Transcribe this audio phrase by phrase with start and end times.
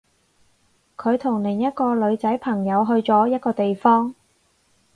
[0.97, 4.15] 佢同另一個女仔朋友去咗一個地方